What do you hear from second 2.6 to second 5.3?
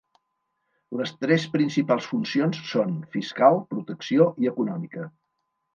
són: fiscal, protecció i econòmica.